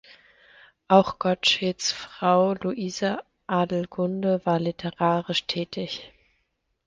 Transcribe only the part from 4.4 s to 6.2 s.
war literarisch tätig.